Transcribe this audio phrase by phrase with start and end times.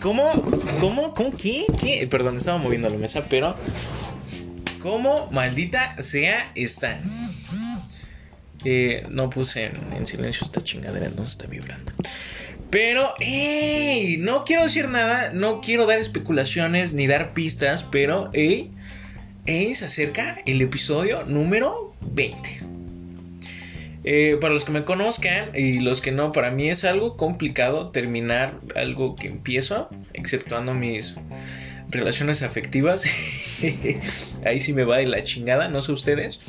[0.00, 0.30] ¿Cómo?
[0.80, 1.12] ¿Cómo?
[1.14, 1.36] ¿Cómo?
[1.36, 1.66] ¿Qué?
[1.80, 2.06] ¿Qué?
[2.08, 3.56] Perdón, estaba moviendo la mesa, pero.
[4.80, 7.00] ¿Cómo maldita sea esta?
[8.64, 11.92] Eh, no puse en, silencio esta chingadera, entonces está vibrando.
[12.70, 14.18] Pero, ¡ey!
[14.18, 18.70] No quiero decir nada, no quiero dar especulaciones ni dar pistas, pero, ¡ey!
[19.46, 19.74] ¡ey!
[19.74, 22.67] Se acerca el episodio número 20.
[24.10, 27.90] Eh, para los que me conozcan y los que no, para mí es algo complicado
[27.90, 31.14] terminar algo que empiezo, exceptuando mis
[31.90, 33.04] relaciones afectivas.
[34.46, 36.40] Ahí sí me va de la chingada, no sé ustedes.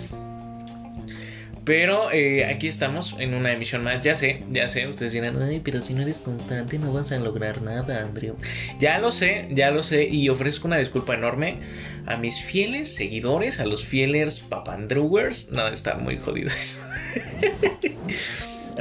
[1.70, 4.02] Pero eh, aquí estamos en una emisión más.
[4.02, 4.88] Ya sé, ya sé.
[4.88, 8.38] Ustedes dirán, ay, pero si no eres constante no vas a lograr nada, Andrew.
[8.80, 10.08] Ya lo sé, ya lo sé.
[10.10, 11.60] Y ofrezco una disculpa enorme
[12.08, 15.52] a mis fieles seguidores, a los fieles papandrewers.
[15.52, 16.80] No, está muy jodido eso.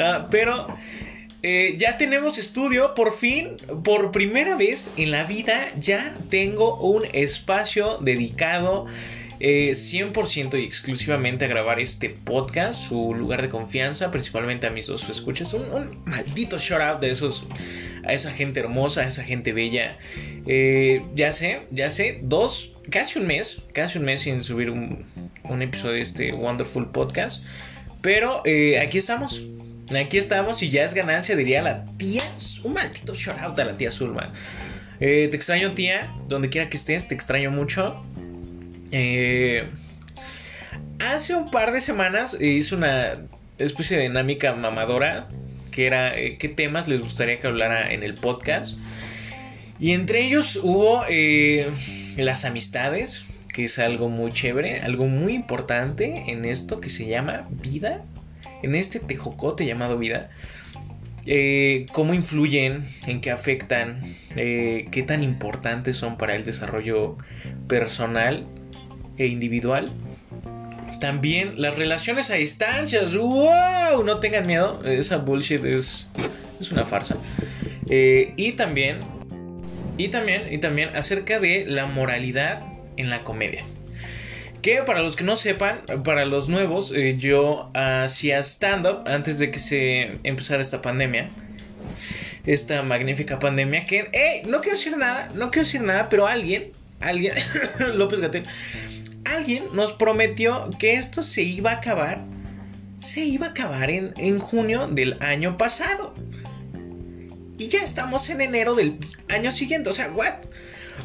[0.00, 0.69] Ah, pero
[1.42, 7.03] eh, ya tenemos estudio, por fin, por primera vez en la vida, ya tengo un
[7.12, 14.67] espacio dedicado 100% eh, y exclusivamente a grabar este podcast, su lugar de confianza, principalmente
[14.67, 15.55] a mis dos escuchas.
[15.55, 17.47] Un, maldito shout out de esos,
[18.05, 19.98] a esa gente hermosa, a esa gente bella.
[20.47, 25.06] Eh, ya sé, ya sé, dos, casi un mes, casi un mes sin subir un,
[25.62, 27.42] episodio de este Wonderful Podcast.
[28.03, 29.44] Pero eh, aquí estamos.
[29.98, 32.22] Aquí estamos y ya es ganancia, diría la tía.
[32.64, 34.33] Un maldito shout out a la tía Zulma.
[34.98, 36.12] te extraño, tía.
[36.28, 38.05] Donde quiera que estés, te extraño mucho.
[38.91, 39.64] Eh,
[41.05, 43.19] hace un par de semanas hice una
[43.58, 45.28] especie de dinámica mamadora
[45.70, 48.77] que era eh, qué temas les gustaría que hablara en el podcast.
[49.78, 51.70] Y entre ellos hubo eh,
[52.16, 57.47] las amistades, que es algo muy chévere, algo muy importante en esto que se llama
[57.50, 58.03] vida,
[58.62, 60.31] en este tejocote llamado vida.
[61.92, 64.00] cómo influyen, en qué afectan,
[64.34, 67.16] qué tan importantes son para el desarrollo
[67.69, 68.47] personal
[69.19, 69.91] e individual.
[71.01, 73.15] También las relaciones a distancias.
[73.15, 74.05] ¡Wow!
[74.05, 74.83] No tengan miedo.
[74.84, 76.06] Esa bullshit es,
[76.61, 77.17] es una farsa.
[77.89, 78.99] Eh, y también.
[79.97, 80.53] Y también.
[80.53, 82.62] Y también acerca de la moralidad
[82.97, 83.65] en la comedia.
[84.61, 89.53] Que para los que no sepan, para los nuevos, eh, yo hacía stand-up antes de
[89.53, 91.29] que se empezara esta pandemia.
[92.45, 94.09] Esta magnífica pandemia que...
[94.12, 94.43] ¡Eh!
[94.49, 97.35] No quiero decir nada, no quiero decir nada, pero alguien, alguien,
[97.95, 98.45] López Gatel,
[99.37, 102.25] alguien nos prometió que esto se iba a acabar.
[103.00, 106.15] Se iba a acabar en, en junio del año pasado.
[107.59, 109.91] Y ya estamos en enero del año siguiente.
[109.91, 110.34] O sea, ¿what?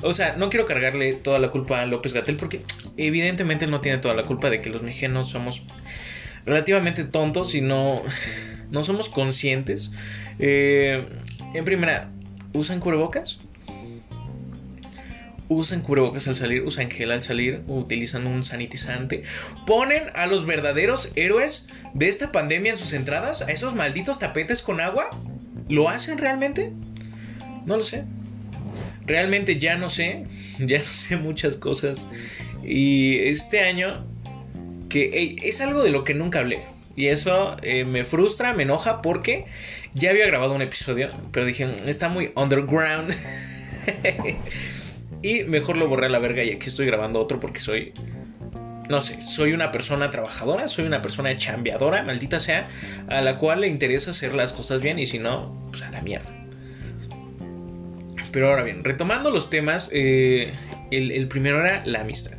[0.01, 2.63] O sea, no quiero cargarle toda la culpa a López Gatel porque
[2.97, 5.61] evidentemente no tiene toda la culpa de que los mexicanos somos
[6.45, 8.01] relativamente tontos y no,
[8.71, 9.91] no somos conscientes.
[10.39, 11.05] Eh,
[11.53, 12.09] en primera,
[12.53, 13.39] ¿usan cubrebocas?
[15.49, 19.23] Usan cubrebocas al salir, usan gel al salir, utilizan un sanitizante.
[19.65, 24.61] Ponen a los verdaderos héroes de esta pandemia en sus entradas, a esos malditos tapetes
[24.61, 25.09] con agua.
[25.69, 26.71] ¿Lo hacen realmente?
[27.65, 28.05] No lo sé.
[29.05, 30.25] Realmente ya no sé,
[30.59, 32.07] ya no sé muchas cosas.
[32.63, 34.05] Y este año,
[34.89, 36.63] que es algo de lo que nunca hablé.
[36.95, 39.45] Y eso eh, me frustra, me enoja porque
[39.95, 43.13] ya había grabado un episodio, pero dije, está muy underground.
[45.23, 47.93] Y mejor lo borré a la verga y aquí estoy grabando otro porque soy...
[48.89, 52.67] No sé, soy una persona trabajadora, soy una persona chambeadora, maldita sea,
[53.07, 56.01] a la cual le interesa hacer las cosas bien y si no, pues a la
[56.01, 56.35] mierda.
[58.33, 60.51] Pero ahora bien, retomando los temas, eh,
[60.91, 62.37] el, primero era la amistad.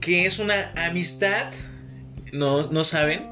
[0.00, 1.52] ¿Qué es una amistad?
[2.32, 3.26] No, no saben.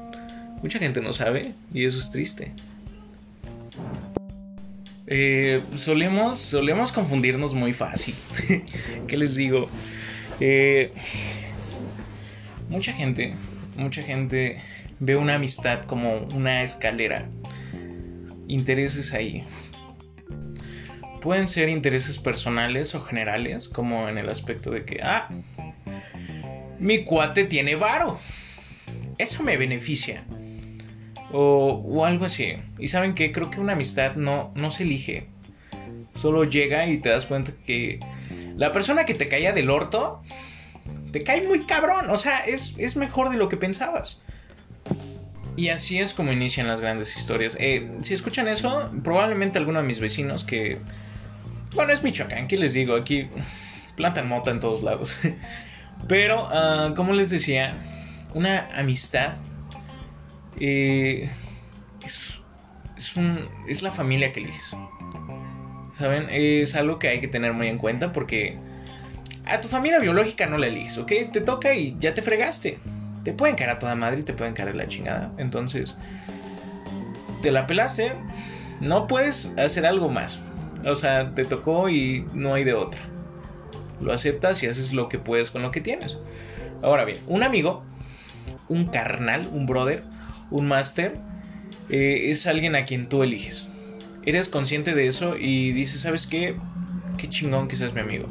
[0.61, 2.51] Mucha gente no sabe y eso es triste.
[5.05, 8.15] Eh, solemos, solemos confundirnos muy fácil.
[9.07, 9.69] ¿Qué les digo?
[10.39, 10.91] Eh,
[12.69, 13.35] mucha gente,
[13.75, 14.59] mucha gente
[14.99, 17.27] ve una amistad como una escalera.
[18.47, 19.43] Intereses ahí.
[21.21, 25.29] Pueden ser intereses personales o generales, como en el aspecto de que, ah,
[26.79, 28.19] mi cuate tiene varo.
[29.17, 30.25] Eso me beneficia.
[31.35, 32.57] O, algo así.
[32.77, 35.27] Y saben que creo que una amistad no, no se elige.
[36.13, 37.99] Solo llega y te das cuenta que
[38.55, 40.21] la persona que te caía del orto
[41.11, 42.09] te cae muy cabrón.
[42.11, 44.21] O sea, es, mejor de lo que pensabas.
[45.55, 47.57] Y así es como inician las grandes historias.
[47.59, 50.79] Eh, si escuchan eso, probablemente alguno de mis vecinos que...
[51.73, 52.95] Bueno, es Michoacán, ¿qué les digo?
[52.95, 53.27] Aquí
[53.95, 55.17] plantan mota en todos lados.
[56.07, 57.75] Pero, ah, como les decía,
[58.33, 59.33] una amistad
[60.59, 61.29] eh,
[62.03, 62.41] es,
[63.67, 64.75] es, la familia que eliges.
[65.93, 66.27] ¿Saben?
[66.31, 68.57] Es algo que hay que tener muy en cuenta porque
[69.45, 71.11] a tu familia biológica no la eliges, ¿ok?
[71.31, 72.79] Te toca y ya te fregaste.
[73.23, 75.31] Te pueden caer a toda madre y te pueden caer la chingada.
[75.37, 75.95] Entonces,
[77.41, 78.13] te la pelaste,
[78.79, 80.41] no puedes hacer algo más.
[80.85, 83.01] O sea, te tocó y no hay de otra.
[84.01, 86.17] Lo aceptas y haces lo que puedes con lo que tienes.
[86.81, 87.83] Ahora bien, un amigo,
[88.67, 90.03] un carnal, un brother,
[90.53, 91.17] un máster,
[91.89, 93.67] eh, es alguien a quien tú eliges.
[94.25, 96.55] Eres consciente de eso y dices, ¿sabes qué?
[97.17, 98.27] Qué chingón que seas mi amigo.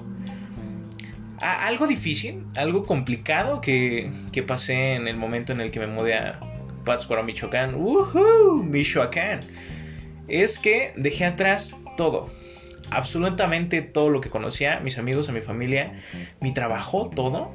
[1.40, 6.14] algo difícil, algo complicado que, que, pasé en el momento en el que me mudé
[6.14, 6.40] a
[6.84, 7.74] Pátzcuaro, Michoacán.
[7.74, 8.62] ¡Woohoo!
[8.62, 9.40] Michoacán.
[10.28, 12.30] Es que dejé atrás todo
[12.92, 16.00] absolutamente todo lo que conocía, mis amigos, a mi familia,
[16.40, 17.54] mi trabajo, todo.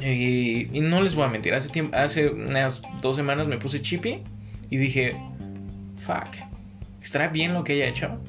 [0.00, 4.22] Y, no les voy a mentir, hace, tiempo, hace unas dos semanas me puse chippy
[4.68, 5.16] y dije,
[5.98, 6.28] fuck,
[7.02, 8.20] ¿estará bien lo que haya hecho?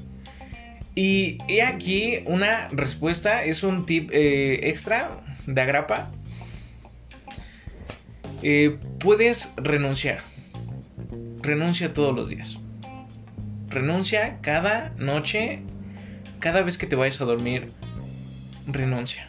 [0.96, 6.12] Y he aquí una respuesta, es un tip eh, extra de agrapa.
[8.42, 10.22] Eh, puedes renunciar.
[11.42, 12.58] Renuncia todos los días.
[13.70, 15.62] Renuncia cada noche,
[16.40, 17.68] cada vez que te vayas a dormir,
[18.66, 19.27] renuncia.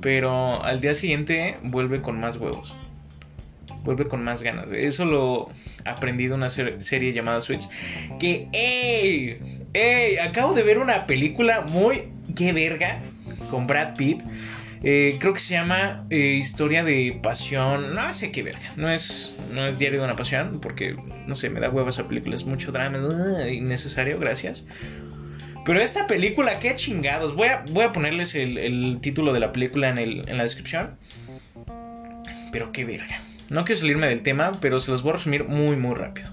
[0.00, 2.76] Pero al día siguiente vuelve con más huevos.
[3.84, 4.66] Vuelve con más ganas.
[4.72, 5.48] Eso lo
[5.84, 7.68] aprendí de una serie llamada Switch.
[8.18, 9.38] Que, ¡ey!
[9.72, 10.18] ¡ey!
[10.18, 12.08] Acabo de ver una película muy...
[12.36, 13.00] ¡Qué verga!
[13.50, 14.22] Con Brad Pitt.
[14.82, 17.94] Eh, creo que se llama eh, Historia de Pasión.
[17.94, 18.72] No sé qué verga.
[18.76, 20.60] No es, no es Diario de una Pasión.
[20.60, 22.34] Porque, no sé, me da huevos esa película.
[22.34, 22.98] Es mucho drama.
[23.50, 24.64] innecesario, gracias.
[25.64, 27.34] Pero esta película, qué chingados.
[27.34, 30.96] Voy a, voy a ponerles el, título de la película en, la descripción.
[32.52, 33.20] Pero qué verga.
[33.48, 36.28] No quiero salirme del tema, pero se los voy a resumir muy, muy rápido.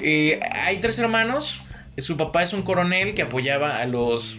[0.00, 1.60] Eh, hay tres hermanos.
[1.98, 4.38] Su papá es un coronel que apoyaba a los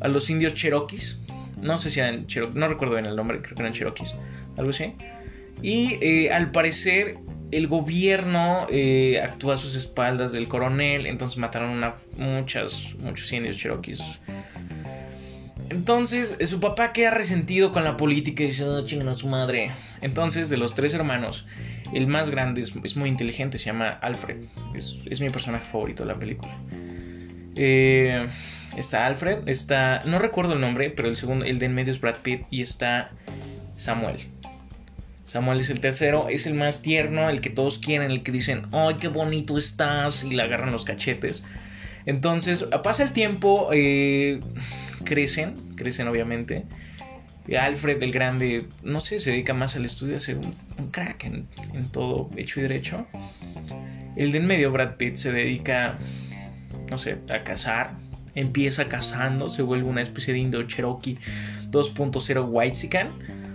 [0.00, 1.18] a los indios cherokees.
[1.60, 4.14] No sé si eran cherokees, no recuerdo bien el nombre, creo que eran cherokees,
[4.56, 4.94] algo así.
[5.62, 7.16] Y eh, al parecer
[7.50, 13.56] el gobierno eh, actúa a sus espaldas del coronel, entonces mataron a muchas, muchos indios
[13.56, 14.00] cherokees.
[15.68, 19.72] Entonces su papá queda resentido con la política y dice, oh, a su madre.
[20.00, 21.46] Entonces de los tres hermanos,
[21.92, 24.44] el más grande es, muy inteligente, se llama Alfred.
[24.74, 26.56] Es, es mi personaje favorito de la película.
[27.56, 28.26] Eh,
[28.76, 30.02] Está Alfred, está.
[30.04, 32.60] No recuerdo el nombre, pero el segundo, el de en medio es Brad Pitt y
[32.60, 33.10] está
[33.74, 34.28] Samuel.
[35.26, 38.66] Samuel es el tercero, es el más tierno, el que todos quieren, el que dicen,
[38.72, 40.24] ¡ay, qué bonito estás!
[40.24, 41.42] y le agarran los cachetes.
[42.06, 44.40] Entonces, pasa el tiempo, eh,
[45.04, 46.64] crecen, crecen obviamente.
[47.60, 51.46] Alfred el Grande, no sé, se dedica más al estudio, a un, crack en,
[51.92, 53.06] todo hecho y derecho.
[54.16, 55.98] El de en medio, Brad Pitt, se dedica,
[56.88, 57.94] no sé, a cazar,
[58.34, 61.18] empieza cazando, se vuelve una especie de Indo Cherokee
[61.70, 63.45] 2.0 Whitezican.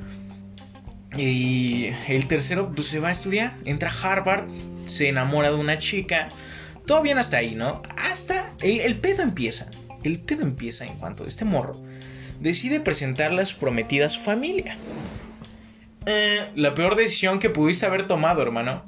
[1.22, 4.48] Y el tercero pues, se va a estudiar, entra a Harvard,
[4.88, 6.30] se enamora de una chica.
[6.88, 7.84] Todo bien hasta ahí, ¿no?
[7.96, 9.70] Hasta el, pedo empieza.
[10.04, 11.80] El pedo empieza en cuanto este morro
[12.40, 14.76] decide presentarle a su prometida a su familia.
[16.08, 18.84] Eh, la peor decisión que pudiste haber tomado, hermano.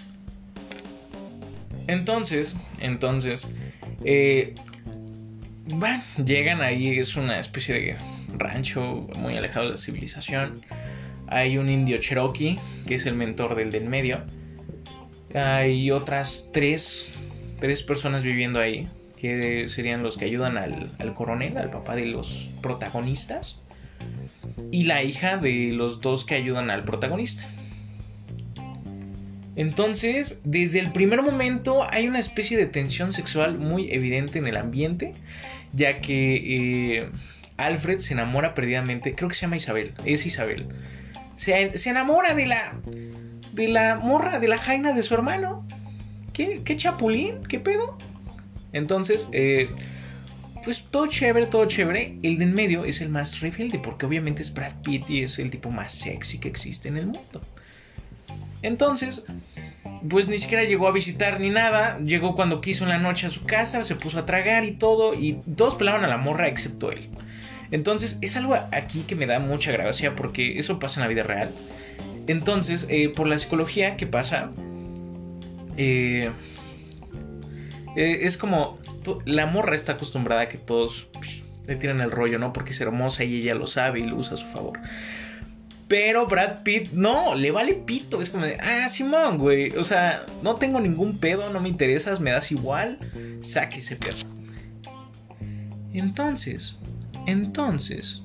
[1.85, 3.47] Entonces, entonces,
[4.03, 4.55] eh,
[5.65, 7.97] bueno, llegan ahí, es una especie de
[8.35, 10.63] rancho muy alejado de la civilización.
[11.27, 14.23] Hay un indio cherokee, que es el mentor del del medio.
[15.33, 17.11] Hay otras tres,
[17.59, 18.87] tres personas viviendo ahí,
[19.19, 23.59] que serían los que ayudan al, al coronel, al papá de los protagonistas.
[24.71, 27.47] Y la hija de los dos que ayudan al protagonista.
[29.55, 34.57] Entonces, desde el primer momento hay una especie de tensión sexual muy evidente en el
[34.57, 35.13] ambiente,
[35.73, 37.09] ya que eh,
[37.57, 40.65] Alfred se enamora perdidamente, creo que se llama Isabel, es Isabel.
[41.43, 42.75] Se, enamora de la
[43.51, 45.67] de la morra, de la jaina de su hermano.
[46.31, 47.43] ¿Qué, qué chapulín?
[47.43, 47.97] ¿Qué pedo?
[48.71, 49.69] Entonces, eh,
[50.63, 52.17] pues todo chévere, todo chévere.
[52.23, 55.37] El de en medio es el más rebelde, porque obviamente es Brad Pitt y es
[55.37, 57.41] el tipo más sexy que existe en el mundo.
[58.61, 59.25] Entonces,
[60.09, 61.99] pues ni siquiera llegó a visitar ni nada.
[61.99, 65.13] Llegó cuando quiso en la noche a su casa, se puso a tragar y todo.
[65.13, 67.09] Y todos pelaban a la morra excepto él.
[67.73, 71.23] Entonces, es algo aquí que me da mucha gracia porque eso pasa en la vida
[71.23, 71.49] real.
[72.27, 74.51] Entonces, eh, por la psicología que pasa,
[75.75, 76.29] eh,
[77.95, 78.77] eh, es como
[79.25, 81.07] la morra está acostumbrada a que todos
[81.65, 82.53] le tiran el rollo, ¿no?
[82.53, 84.79] Porque es hermosa y ella lo sabe y lo usa a su favor.
[85.87, 88.21] Pero Brad Pitt, no, le vale pito.
[88.21, 89.75] Es como de, ah, Simón, güey.
[89.77, 92.99] O sea, no tengo ningún pedo, no me interesas, me das igual.
[93.41, 94.17] Saque ese pedo.
[95.91, 96.77] Entonces,
[97.25, 98.21] entonces.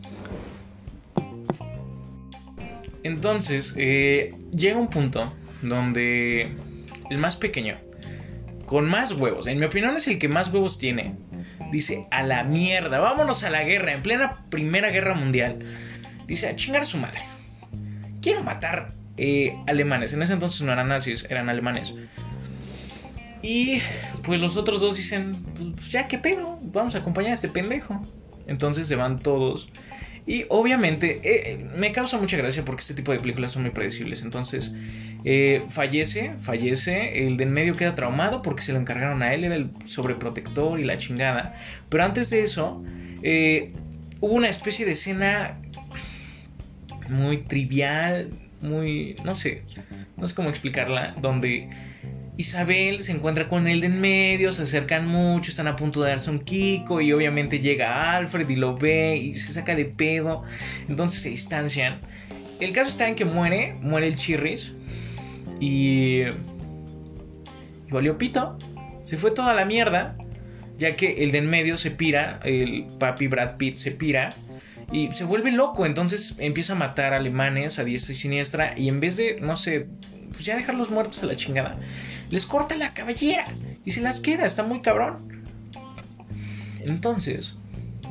[3.02, 6.54] Entonces, eh, llega un punto donde
[7.10, 7.76] el más pequeño,
[8.66, 11.16] con más huevos, en mi opinión es el que más huevos tiene,
[11.70, 15.58] dice, a la mierda, vámonos a la guerra, en plena Primera Guerra Mundial.
[16.26, 17.20] Dice, a chingar a su madre.
[18.20, 20.12] Quiero matar eh, alemanes.
[20.12, 21.94] En ese entonces no eran nazis, eran alemanes.
[23.42, 23.80] Y
[24.22, 28.00] pues los otros dos dicen, pues ya qué pedo, vamos a acompañar a este pendejo.
[28.48, 29.70] Entonces se van todos.
[30.26, 34.22] Y obviamente eh, me causa mucha gracia porque este tipo de películas son muy predecibles.
[34.22, 34.72] Entonces
[35.24, 37.26] eh, fallece, fallece.
[37.26, 40.78] El de en medio queda traumado porque se lo encargaron a él, era el sobreprotector
[40.78, 41.58] y la chingada.
[41.88, 42.84] Pero antes de eso,
[43.22, 43.72] eh,
[44.20, 45.60] hubo una especie de escena
[47.08, 48.28] muy trivial,
[48.60, 49.62] muy, no sé,
[50.16, 51.70] no sé cómo explicarla, donde
[52.38, 56.10] Isabel se encuentra con él de en medio, se acercan mucho, están a punto de
[56.10, 60.44] darse un kiko y obviamente llega Alfred y lo ve y se saca de pedo,
[60.88, 62.00] entonces se distancian.
[62.60, 64.72] El caso está en que muere, muere el Chirris
[65.58, 66.20] y...
[67.88, 68.56] y valió pito,
[69.02, 70.16] se fue toda la mierda,
[70.78, 74.32] ya que el de en medio se pira, el papi Brad Pitt se pira
[74.92, 79.00] y se vuelve loco, entonces empieza a matar alemanes a diestra y siniestra y en
[79.00, 79.88] vez de, no sé,
[80.30, 81.76] pues ya dejarlos muertos a la chingada,
[82.30, 83.46] les corta la cabellera
[83.84, 85.44] y se las queda, está muy cabrón.
[86.80, 87.56] Entonces,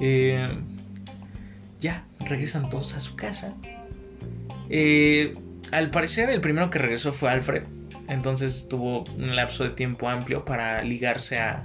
[0.01, 0.49] eh,
[1.79, 3.53] ya regresan todos a su casa.
[4.69, 5.33] Eh,
[5.71, 7.63] al parecer, el primero que regresó fue Alfred.
[8.07, 11.61] Entonces tuvo un lapso de tiempo amplio para ligarse a,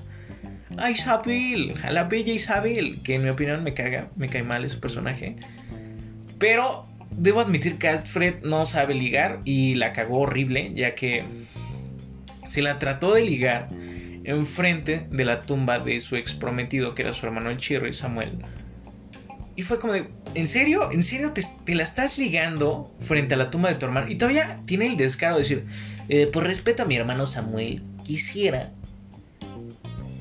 [0.77, 4.65] a Isabel, a la bella Isabel, que en mi opinión me caga, me cae mal
[4.65, 5.37] ese personaje.
[6.39, 6.83] Pero
[7.13, 11.25] debo admitir que Alfred no sabe ligar y la cagó horrible, ya que
[12.53, 13.69] se la trató de ligar
[14.25, 18.31] enfrente de la tumba de su ex prometido, que era su hermano el Chirri, Samuel.
[19.57, 20.93] Y fue como de, ¿en serio?
[20.93, 24.07] ¿En serio te, la estás ligando frente a la tumba de tu hermano?
[24.11, 25.65] Y todavía tiene el descaro de decir,
[26.11, 28.71] eh, por respeto a mi hermano Samuel, quisiera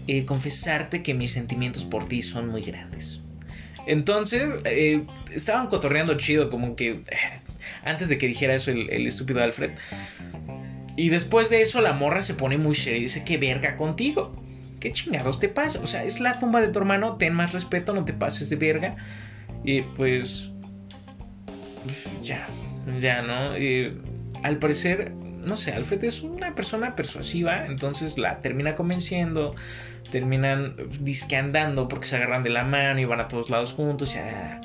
[0.08, 3.20] eh, confesarte que mis sentimientos por ti son muy grandes.
[3.88, 7.02] Entonces, eh, estaban cotorreando chido, como que
[7.84, 9.72] antes de que dijera eso el estúpido Alfred.
[10.96, 14.34] Y después de eso la morra se pone muy seria y dice, ¿qué verga contigo?
[14.80, 15.80] ¿Qué chingados te pasa?
[15.84, 18.56] O sea, es la tumba de tu hermano, ten más respeto, no te pases de
[18.56, 18.96] verga.
[19.64, 20.52] Y pues...
[21.84, 22.48] pues ya,
[23.00, 23.58] ya, ¿no?
[23.58, 23.98] Y,
[24.44, 29.56] al parecer, no sé, Alfred es una persona persuasiva, entonces la termina convenciendo,
[30.10, 34.60] terminan disqueandando porque se agarran de la mano y van a todos lados juntos, ya.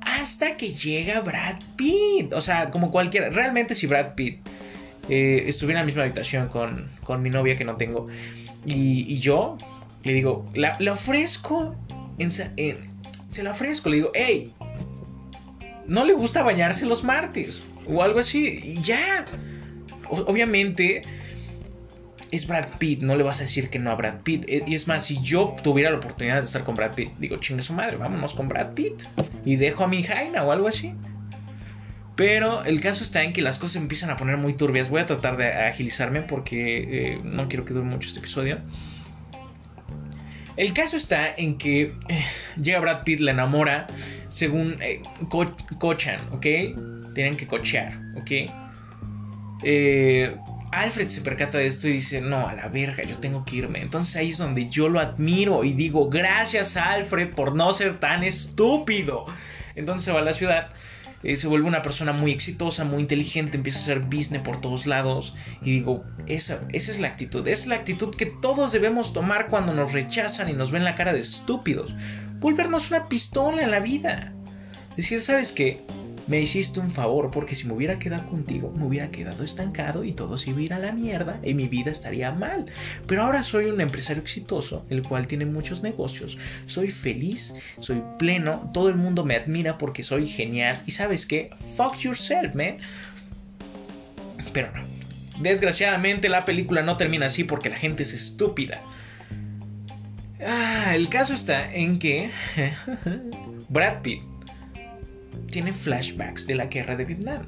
[0.00, 2.32] Hasta que llega Brad Pitt.
[2.32, 3.30] O sea, como cualquiera.
[3.30, 4.40] Realmente si Brad Pitt
[5.10, 8.06] eh, estuve en la misma habitación con, con mi novia que no tengo.
[8.64, 9.58] Y, yo
[10.04, 11.74] le digo, la, le ofrezco,
[12.18, 14.52] se la ofrezco, le digo, hey,
[15.86, 18.60] no le gusta bañarse los martes o algo así.
[18.62, 19.24] Y ya,
[20.08, 21.02] obviamente
[22.30, 24.44] es Brad Pitt, no le vas a decir que no a Brad Pitt.
[24.48, 27.36] Eh, y es más, si yo tuviera la oportunidad de estar con Brad Pitt, digo,
[27.38, 29.02] chingue su madre, vámonos con Brad Pitt.
[29.44, 30.94] Y dejo a mi Jaina o algo así.
[32.20, 34.90] Pero el caso está en que las cosas empiezan a poner muy turbias.
[34.90, 38.58] Voy a tratar de agilizarme porque eh, no quiero que dure mucho este episodio.
[40.58, 42.24] El caso está en que eh,
[42.60, 43.86] llega Brad Pitt, la enamora,
[44.28, 45.00] según eh,
[45.78, 46.42] cochan, ¿ok?
[47.14, 48.50] Tienen que cochear, ¿ok?
[50.72, 53.80] Alfred se percata de esto y dice, no, a la verga, yo tengo que irme.
[53.80, 58.24] Entonces ahí es donde yo lo admiro y digo, gracias Alfred por no ser tan
[58.24, 59.24] estúpido.
[59.74, 60.68] Entonces se va a la ciudad
[61.22, 64.86] eh, se vuelve una persona muy exitosa, muy inteligente, empieza a hacer business por todos
[64.86, 65.34] lados.
[65.62, 69.74] Y digo, esa, esa es la actitud, es la actitud que todos debemos tomar cuando
[69.74, 71.94] nos rechazan y nos ven la cara de estúpidos.
[72.38, 74.32] Volvernos una pistola en la vida.
[74.96, 75.82] Decir, ¿sabes qué?
[76.30, 80.12] Me hiciste un favor porque si me hubiera quedado contigo me hubiera quedado estancado y
[80.12, 82.66] todo se iba a la mierda y mi vida estaría mal.
[83.08, 88.70] Pero ahora soy un empresario exitoso, el cual tiene muchos negocios, soy feliz, soy pleno,
[88.72, 92.78] todo el mundo me admira porque soy genial y sabes qué, fuck yourself, man.
[94.52, 94.84] Pero no.
[95.40, 98.80] Desgraciadamente la película no termina así porque la gente es estúpida.
[100.46, 102.30] Ah, el caso está en que
[103.68, 104.29] Brad Pitt
[105.50, 107.46] tiene flashbacks de la guerra de Vietnam,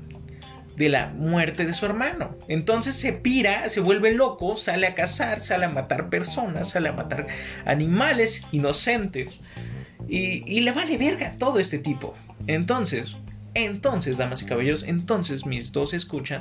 [0.76, 2.36] de la muerte de su hermano.
[2.48, 6.92] Entonces se pira, se vuelve loco, sale a cazar, sale a matar personas, sale a
[6.92, 7.26] matar
[7.64, 9.40] animales inocentes
[10.08, 12.14] y, le vale verga todo este tipo.
[12.46, 13.16] Entonces,
[13.54, 16.40] Entonces, damas y caballeros, entonces mis dos escuchan.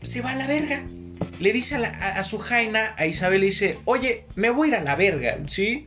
[0.00, 0.82] Se va a la verga.
[1.38, 4.84] Le dice a, su jaina, a Isabel, le dice, oye, me voy a ir a
[4.84, 5.86] la verga, ¿sí?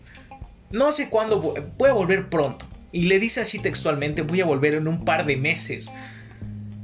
[0.72, 2.68] No sé cuándo, voy a volver pronto.
[2.96, 5.92] Y le dice así textualmente, voy a volver en un par de meses.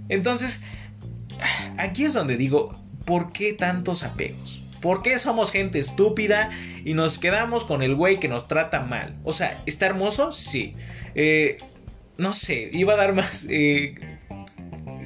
[0.09, 0.61] Entonces,
[1.77, 4.61] aquí es donde digo, ¿por qué tantos apegos?
[4.81, 6.49] ¿Por qué somos gente estúpida
[6.83, 9.15] y nos quedamos con el güey que nos trata mal?
[9.23, 10.33] O sea, ¿está hermoso?
[10.33, 10.73] Sí.
[11.15, 11.55] Eh,
[12.17, 13.95] no sé, iba a dar más, eh,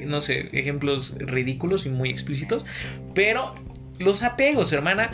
[0.07, 2.65] no sé, ejemplos ridículos y muy explícitos,
[3.13, 3.53] pero
[3.99, 5.11] los apegos, hermana,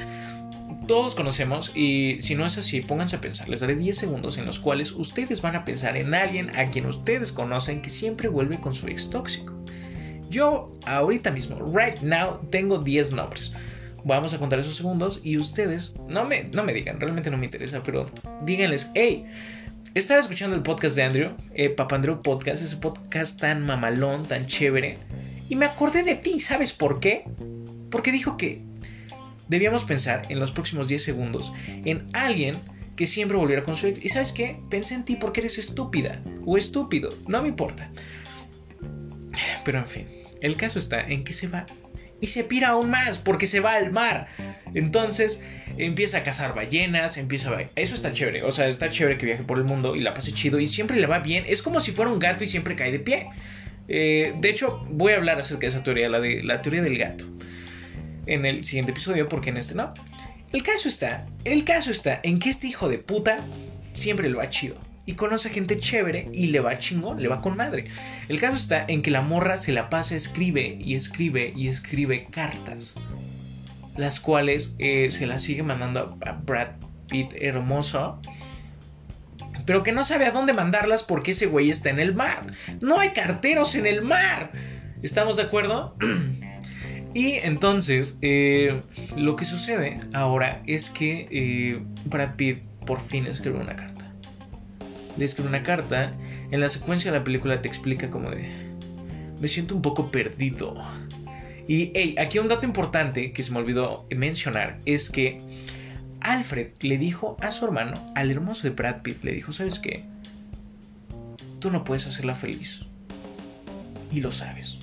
[0.88, 3.48] todos conocemos y si no es así, pónganse a pensar.
[3.50, 6.86] Les daré 10 segundos en los cuales ustedes van a pensar en alguien a quien
[6.86, 9.54] ustedes conocen que siempre vuelve con su ex tóxico.
[10.30, 13.52] Yo ahorita mismo, right now, tengo 10 nombres.
[14.04, 17.46] Vamos a contar esos segundos y ustedes no me, no me digan, realmente no me
[17.46, 18.10] interesa, pero
[18.44, 19.26] díganles, hey,
[19.94, 24.98] estaba escuchando el podcast de Andrew, eh, Papandrew Podcast, ese podcast tan mamalón, tan chévere.
[25.50, 27.26] Y me acordé de ti, ¿sabes por qué?
[27.90, 28.71] Porque dijo que
[29.51, 32.55] debíamos pensar en los próximos 10 segundos en alguien
[32.96, 33.88] que siempre volviera con su.
[33.88, 34.58] Y sabes qué?
[34.70, 37.91] Pensé en ti porque eres estúpida o estúpido, no me importa.
[39.65, 40.08] Pero en fin,
[40.39, 41.65] el caso está en que se va
[42.22, 44.29] y se pira aún más porque se va al mar.
[44.74, 45.43] Entonces
[45.77, 47.62] empieza a cazar ballenas, empieza a...
[47.75, 50.31] Eso está chévere, o sea, está chévere que viaje por el mundo y la pase
[50.31, 51.43] chido y siempre le va bien.
[51.46, 53.27] Es como si fuera un gato y siempre cae de pie.
[53.89, 56.98] Eh, de hecho, voy a hablar acerca de esa teoría, la, de, la teoría del
[56.98, 57.25] gato,
[58.34, 59.94] en el siguiente episodio, porque en este no.
[60.52, 63.40] El caso está, el caso está en que este hijo de puta
[63.94, 67.58] siempre lo ha chido y conoce gente chévere y le va chingón, le va con
[67.58, 67.86] madre.
[68.28, 72.26] El caso está en que la morra se la pasa, escribe y escribe y escribe
[72.30, 72.94] cartas,
[73.96, 76.72] las cuales eh, se las sigue mandando a Brad
[77.08, 78.20] Pitt hermoso.
[79.66, 82.48] Pero que no sabe a dónde mandarlas porque ese güey está en el mar.
[82.82, 84.52] No hay carteros en el mar.
[85.04, 85.96] ¿Estamos de acuerdo?
[87.13, 88.82] Y entonces, eh,
[89.17, 94.02] lo que sucede ahora es que eh, Brad Pitt por fin escribe una carta
[95.17, 96.13] le escribe una carta.
[96.52, 98.50] En la secuencia de la película te explica como de...
[99.39, 100.76] Me siento un poco perdido.
[101.67, 105.39] Y hey, aquí un dato importante que se me olvidó mencionar es que
[106.19, 110.04] Alfred le dijo a su hermano, al hermoso de Brad Pitt, le dijo, ¿sabes qué?
[111.60, 112.82] Tú no puedes hacerla feliz.
[114.12, 114.78] Y lo sabes.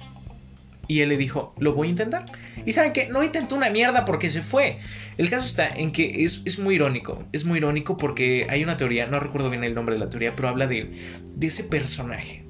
[0.89, 2.25] Y él le dijo, lo voy a intentar.
[2.65, 4.79] Y saben que no intentó una mierda porque se fue.
[5.19, 7.25] El caso está en que es, muy irónico.
[7.33, 10.35] Es muy irónico porque hay una teoría, no recuerdo bien el nombre de la teoría,
[10.35, 12.47] pero habla de, de ese personaje.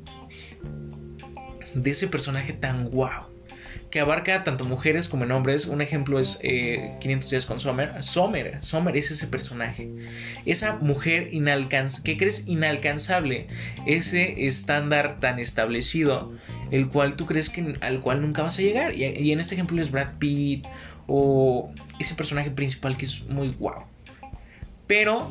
[1.75, 3.38] De ese personaje tan guau.
[3.91, 5.67] Que abarca tanto mujeres como en hombres.
[5.67, 8.03] Un ejemplo es 500 eh, días con Sommer.
[8.03, 9.91] Sommer, Sommer es ese personaje.
[10.45, 13.47] Esa mujer inalcanzable, que crees inalcanzable.
[13.87, 16.33] Ese estándar tan establecido
[16.71, 18.95] el cual tú crees que al cual nunca vas a llegar.
[18.95, 20.67] Y, en este ejemplo es Brad Pitt
[21.07, 23.85] o ese personaje principal que es muy guau.
[24.87, 25.31] Pero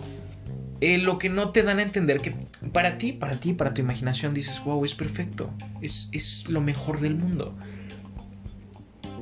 [0.82, 2.34] eh, lo que no te dan a entender que
[2.72, 7.00] para ti, para ti, para tu imaginación dices, wow, es perfecto, es, es lo mejor
[7.00, 7.56] del mundo.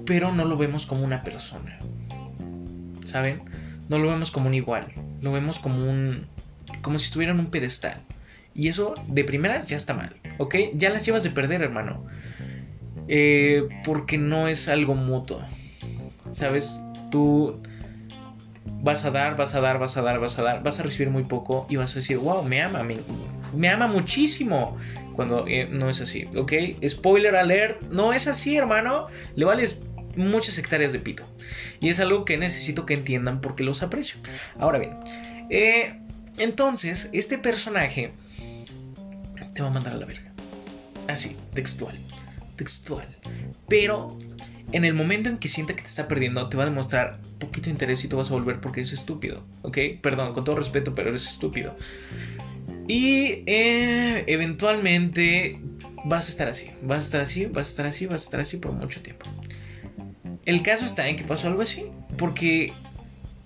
[0.05, 1.79] Pero no lo vemos como una persona.
[3.05, 3.41] ¿Saben?
[3.89, 4.87] No lo vemos como un igual.
[5.21, 6.25] Lo vemos como un...
[6.81, 8.01] como si estuviera en un pedestal.
[8.53, 10.15] Y eso de primeras ya está mal.
[10.37, 10.55] ¿ok?
[10.73, 12.05] Ya las llevas de perder, hermano.
[13.07, 15.41] Eh, porque no es algo mutuo.
[16.31, 16.81] ¿Sabes?
[17.11, 17.61] Tú
[18.65, 21.09] vas a dar, vas a dar, vas a dar, vas a dar, vas a recibir
[21.09, 24.77] muy poco y vas a decir, wow, me ama, me, ama muchísimo.
[25.13, 26.51] Cuando eh, no es así, ¿ok?
[26.85, 29.07] Spoiler alert, no es así, hermano.
[29.35, 29.81] Le vales
[30.15, 31.23] muchas hectáreas de pito.
[31.79, 34.17] Y es algo que necesito que entiendan porque los aprecio.
[34.57, 34.93] Ahora bien,
[35.49, 35.99] eh,
[36.37, 38.11] entonces, este personaje
[39.53, 40.31] te va a mandar a la verga.
[41.07, 41.95] Así, textual.
[42.55, 43.07] Textual.
[43.67, 44.17] Pero
[44.71, 47.69] en el momento en que sienta que te está perdiendo, te va a demostrar poquito
[47.69, 49.43] interés y te vas a volver porque eres estúpido.
[49.61, 49.77] ¿Ok?
[50.01, 51.75] Perdón, con todo respeto, pero eres estúpido.
[52.87, 55.59] Y eh, eventualmente
[56.03, 56.71] vas a estar así.
[56.81, 59.25] Vas a estar así, vas a estar así, vas a estar así por mucho tiempo.
[60.45, 61.85] El caso está en que pasó algo así.
[62.17, 62.73] Porque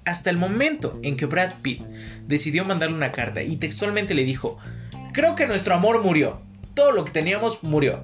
[0.06, 1.82] hasta el momento en que Brad Pitt
[2.28, 4.58] decidió mandarle una carta y textualmente le dijo,
[5.12, 6.42] Creo que nuestro amor murió.
[6.76, 8.04] Todo lo que teníamos murió.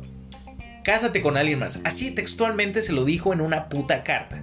[0.84, 1.79] Cásate con alguien más.
[1.84, 4.41] Así textualmente se lo dijo en una puta carta.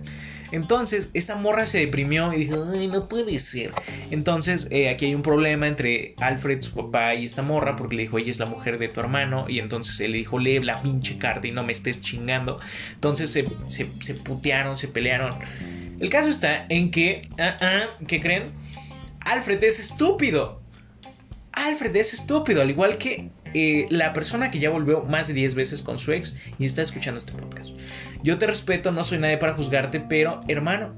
[0.53, 3.73] Entonces, esta morra se deprimió y dijo, ay, no puede ser.
[4.11, 8.03] Entonces, eh, aquí hay un problema entre Alfred, su papá, y esta morra, porque le
[8.03, 9.47] dijo, ella es la mujer de tu hermano.
[9.49, 12.61] Y entonces él le dijo, lee la pinche carta y no me estés chingando.
[12.93, 15.35] Entonces se, se, putearon, se pelearon.
[15.99, 18.53] El caso está en que, ah, ah, ¿qué creen?
[19.21, 20.61] Alfred es estúpido.
[21.53, 25.55] Alfred es estúpido, al igual que eh, la persona que ya volvió más de 10
[25.55, 27.71] veces con su ex y está escuchando este podcast.
[28.23, 30.95] Yo te respeto, no soy nadie para juzgarte, pero hermano,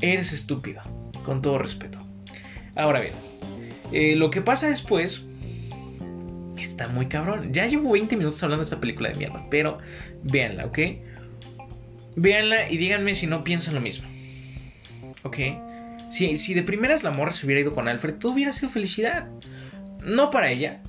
[0.00, 0.82] eres estúpido,
[1.24, 1.98] con todo respeto.
[2.74, 3.14] Ahora bien,
[3.92, 5.24] eh, lo que pasa después
[6.56, 7.52] está muy cabrón.
[7.52, 9.78] Ya llevo 20 minutos hablando de esta película de mierda, pero
[10.24, 10.78] véanla, ¿ok?
[12.16, 14.08] Véanla y díganme si no piensan lo mismo.
[15.22, 15.38] ¿Ok?
[16.10, 19.28] Si, si de primeras la morra se hubiera ido con Alfred, todo hubiera sido felicidad.
[20.02, 20.82] No para ella,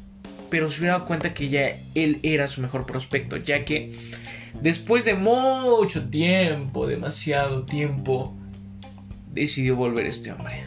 [0.49, 3.93] pero se hubiera dado cuenta que ya él era su mejor prospecto, ya que
[4.61, 8.35] después de mucho tiempo, demasiado tiempo,
[9.31, 10.63] decidió volver este hombre.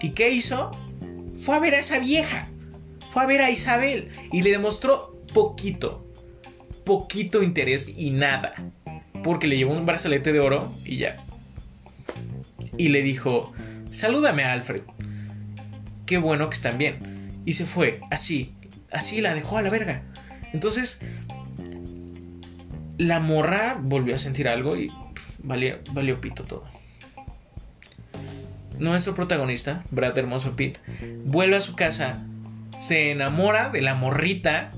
[0.00, 0.70] ¿Y qué hizo?
[1.36, 2.48] Fue a ver a esa vieja.
[3.10, 6.04] Fue a ver a Isabel y le demostró poquito,
[6.84, 8.54] poquito interés y nada.
[9.22, 11.24] Porque le llevó un brazalete de oro y ya.
[12.76, 13.52] Y le dijo,
[13.90, 14.82] salúdame a Alfred.
[16.06, 17.42] Qué bueno que están bien.
[17.46, 18.54] Y se fue, así,
[18.94, 20.02] así la dejó a la verga.
[20.52, 21.00] Entonces,
[22.96, 24.90] la morra volvió a sentir algo y
[25.42, 26.64] valió, valió pito todo.
[28.78, 30.78] Nuestro protagonista, Brad Hermoso Pitt,
[31.24, 32.24] vuelve a su casa,
[32.80, 34.70] se enamora de la morrita,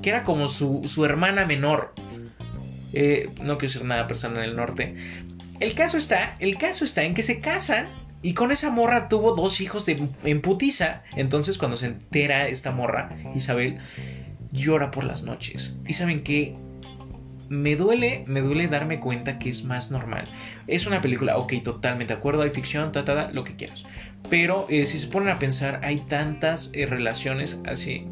[0.00, 1.92] que era como su, su hermana menor.
[2.92, 4.94] Eh, no quiero ser nada persona en el norte.
[5.60, 7.88] El caso está, el caso está en que se casan
[8.22, 11.02] y con esa morra tuvo dos hijos de, en putiza.
[11.16, 13.78] Entonces cuando se entera esta morra, Isabel,
[14.52, 15.74] llora por las noches.
[15.86, 16.54] Y saben que
[17.48, 20.24] me duele, me duele darme cuenta que es más normal.
[20.68, 23.84] Es una película, ok, totalmente de acuerdo, hay ficción, ta, lo que quieras.
[24.30, 28.06] Pero eh, si se ponen a pensar, hay tantas eh, relaciones así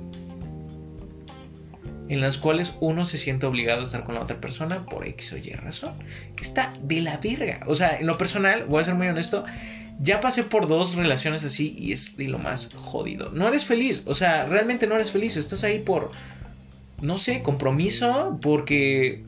[2.10, 5.32] en las cuales uno se siente obligado a estar con la otra persona por X
[5.32, 5.94] o Y razón,
[6.34, 7.60] que está de la verga.
[7.66, 9.44] O sea, en lo personal, voy a ser muy honesto,
[10.02, 13.30] ya pasé por dos relaciones así y es de lo más jodido.
[13.30, 16.10] No eres feliz, o sea, realmente no eres feliz, estás ahí por,
[17.02, 19.22] no sé, compromiso, porque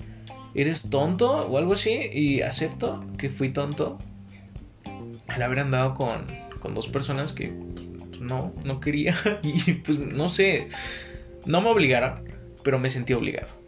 [0.54, 3.98] eres tonto o algo así y acepto que fui tonto
[5.28, 6.26] al haber andado con,
[6.58, 10.68] con dos personas que pues, no, no quería y pues no sé,
[11.44, 12.24] no me obligaron,
[12.62, 13.60] pero me sentí obligado.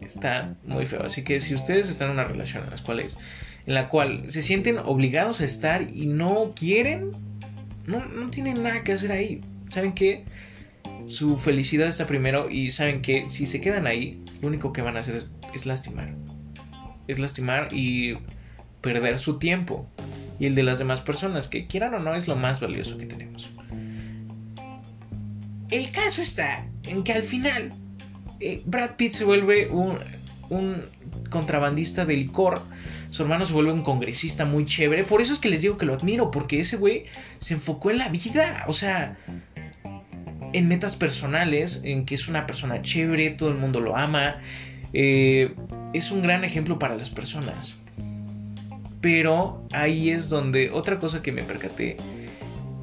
[0.00, 3.16] Está muy feo, así que si ustedes están en una relación en las cuales
[3.66, 7.10] en la cual se sienten obligados a estar y no quieren,
[7.86, 9.40] no, no tienen nada que hacer ahí.
[9.68, 10.24] ¿Saben qué?
[11.06, 14.96] Su felicidad está primero y saben que si se quedan ahí, lo único que van
[14.96, 15.22] a hacer
[15.54, 16.14] es, lastimar.
[17.08, 18.16] Es lastimar y
[18.80, 19.86] perder su tiempo
[20.38, 23.06] y el de las demás personas, que quieran o no es lo más valioso que
[23.06, 23.50] tenemos.
[25.70, 27.72] El caso está en que al final
[28.40, 29.96] eh, Brad Pitt se vuelve un,
[30.50, 30.82] un
[31.30, 32.62] contrabandista de licor
[33.14, 35.04] su hermano se vuelve un congresista muy chévere.
[35.04, 37.04] Por eso es que les digo que lo admiro, porque ese güey
[37.38, 38.64] se enfocó en la vida.
[38.66, 39.16] O sea,
[40.52, 44.40] en metas personales, en que es una persona chévere, todo el mundo lo ama.
[44.92, 45.54] Eh,
[45.92, 47.76] es un gran ejemplo para las personas.
[49.00, 51.98] Pero ahí es donde otra cosa que me percaté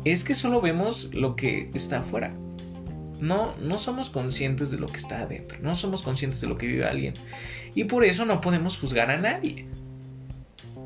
[0.06, 2.34] es que solo vemos lo que está afuera.
[3.22, 6.68] No, no somos conscientes de lo que está adentro, no somos conscientes de lo que
[6.68, 7.14] vive alguien.
[7.76, 9.68] Y por eso no podemos juzgar a nadie.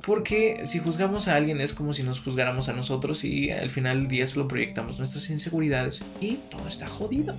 [0.06, 4.02] Porque si juzgamos a alguien es como si nos juzgáramos a nosotros y al final
[4.02, 7.36] del día solo proyectamos nuestras inseguridades y todo está jodido.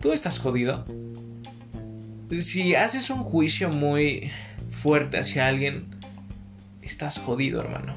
[0.00, 0.84] Tú estás jodido.
[2.38, 4.30] Si haces un juicio muy
[4.70, 5.86] fuerte hacia alguien,
[6.82, 7.96] estás jodido, hermano.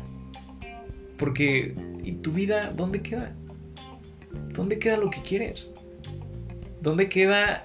[1.18, 3.34] Porque, ¿y tu vida dónde queda?
[4.54, 5.71] ¿Dónde queda lo que quieres?
[6.82, 7.64] ¿Dónde queda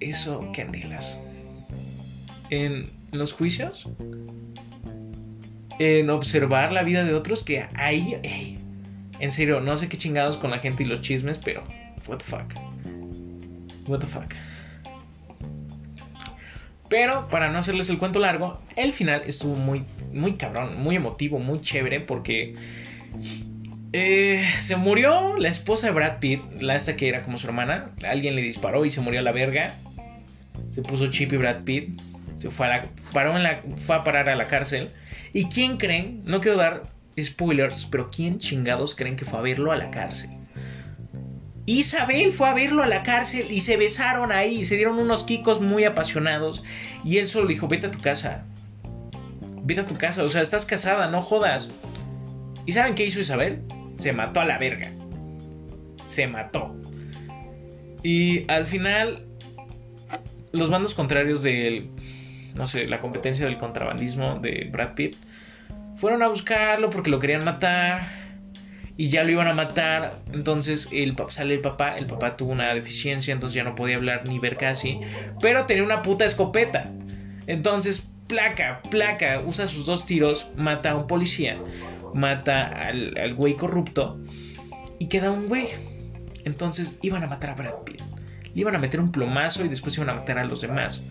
[0.00, 1.18] eso que anhelas?
[2.50, 3.88] En los juicios,
[5.78, 8.58] en observar la vida de otros, que ahí,
[9.18, 11.64] en serio, no sé qué chingados con la gente y los chismes, pero,
[12.06, 12.54] what the fuck.
[13.88, 14.34] What the fuck.
[16.90, 21.38] Pero para no hacerles el cuento largo, el final estuvo muy, muy cabrón, muy emotivo,
[21.38, 22.54] muy chévere porque
[23.92, 27.90] eh, se murió la esposa de Brad Pitt, la esta que era como su hermana.
[28.08, 29.74] Alguien le disparó y se murió a la verga.
[30.70, 32.00] Se puso Chip Brad Pitt
[32.42, 34.90] se fue a, paró en la, fue a parar a la cárcel.
[35.32, 36.22] ¿Y quién creen?
[36.24, 36.82] No quiero dar
[37.20, 40.30] spoilers, pero ¿quién chingados creen que fue a verlo a la cárcel?
[41.66, 45.60] Isabel fue a verlo a la cárcel y se besaron ahí, se dieron unos kikos
[45.60, 46.64] muy apasionados.
[47.04, 48.44] Y él solo dijo, vete a tu casa.
[49.62, 51.70] Vete a tu casa, o sea, estás casada, no jodas.
[52.66, 53.62] ¿Y saben qué hizo Isabel?
[54.02, 54.90] Se mató a la verga.
[56.08, 56.74] Se mató.
[58.02, 59.24] Y al final,
[60.52, 61.90] los bandos contrarios del
[62.54, 65.16] no sé, la competencia del contrabandismo de Brad Pitt,
[65.96, 68.20] fueron a buscarlo porque lo querían matar.
[68.94, 70.18] y ya lo iban a matar.
[70.32, 74.28] Entonces el, sale el papá, el papá tuvo una deficiencia, entonces ya no podía hablar
[74.28, 75.00] ni ver casi,
[75.40, 76.90] pero tenía una puta escopeta.
[77.46, 81.58] Entonces, placa, placa, usa sus dos tiros, mata a un policía,
[82.14, 84.18] mata al, al güey corrupto
[84.98, 85.68] y queda un güey.
[86.44, 88.00] Entonces iban a matar a Brad Pitt.
[88.54, 91.02] Le iban a meter un plomazo y después iban a matar a los demás.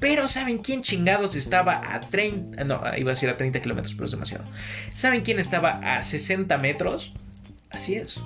[0.00, 2.62] Pero ¿saben quién chingados estaba a 30?
[2.64, 4.44] No, iba a decir a 30 kilómetros, pero es demasiado.
[4.92, 7.14] ¿Saben quién estaba a 60 metros?
[7.70, 8.20] Así es.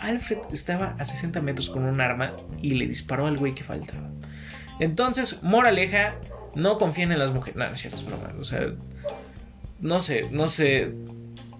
[0.00, 2.32] Alfred estaba a 60 metros con un arma
[2.62, 4.08] y le disparó al güey que faltaba.
[4.78, 6.14] Entonces, moraleja,
[6.54, 7.56] no confíen en las mujeres.
[7.56, 8.32] No, no es cierto, es broma.
[8.38, 8.68] O sea,
[9.80, 10.94] no sé, no sé.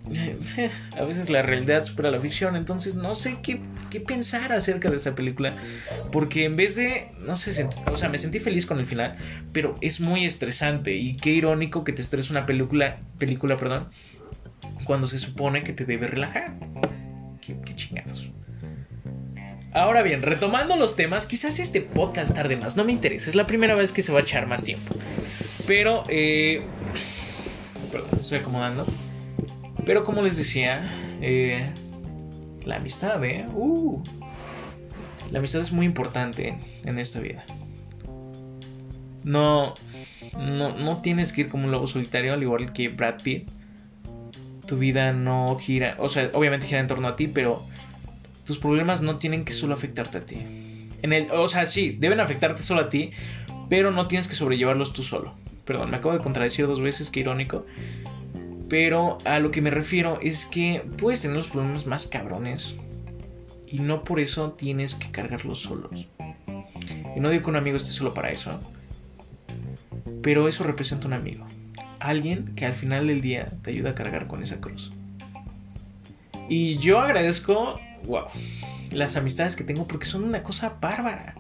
[0.98, 3.60] a veces la realidad supera la ficción, entonces no sé qué,
[4.00, 5.56] pensar acerca de esta película,
[6.10, 9.16] porque en vez de, no sé, o sea, me sentí feliz con el final,
[9.52, 13.88] pero es muy estresante y qué irónico que te estrese una película, película, perdón,
[14.84, 16.54] cuando se supone que te debe relajar.
[17.40, 18.30] Qué, chingados.
[19.72, 23.46] Ahora bien, retomando los temas, quizás este podcast tarde más, no me interesa, es la
[23.46, 24.94] primera vez que se va a echar más tiempo.
[25.66, 26.62] Pero, eh...
[27.92, 28.84] Perdón, estoy acomodando.
[29.90, 30.88] Pero como les decía,
[31.20, 31.68] eh,
[32.64, 33.44] la amistad, ¿eh?
[33.52, 34.00] Uh,
[35.32, 37.44] la amistad es muy importante en esta vida.
[39.24, 39.74] No,
[40.38, 43.50] no, no tienes que ir como un lobo solitario, al igual que Brad Pitt.
[44.64, 47.66] Tu vida no gira, o sea, obviamente gira en torno a ti, pero
[48.46, 50.36] tus problemas no tienen que solo afectarte a ti.
[51.02, 53.10] En el, o sea, sí, deben afectarte solo a ti,
[53.68, 55.34] pero no tienes que sobrellevarlos tú solo.
[55.64, 57.66] Perdón, me acabo de contradecir dos veces, qué irónico.
[58.70, 62.76] Pero a lo que me refiero es que puedes tener los problemas más cabrones
[63.66, 66.06] y no por eso tienes que cargarlos solos.
[67.16, 68.60] Y no digo que un amigo esté solo para eso,
[70.22, 71.44] pero eso representa un amigo.
[71.98, 74.92] Alguien que al final del día te ayuda a cargar con esa cruz.
[76.48, 78.26] Y yo agradezco, wow,
[78.92, 81.34] las amistades que tengo porque son una cosa bárbara.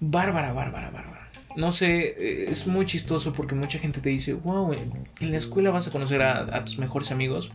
[0.00, 1.19] Bárbara, bárbara, bárbara
[1.56, 5.70] no sé, eh, es muy chistoso porque mucha gente te dice, wow, en la escuela
[5.70, 7.52] vas a conocer a, tus mejores amigos.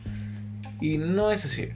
[0.82, 1.70] Y no es así.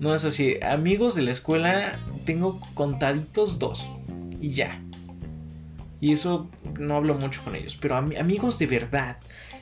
[0.00, 0.56] No es así.
[0.62, 3.88] Amigos de la escuela tengo contaditos dos.
[4.40, 4.82] Y ya.
[6.00, 7.76] Y eso no hablo mucho con ellos.
[7.80, 9.18] Pero amigos de verdad.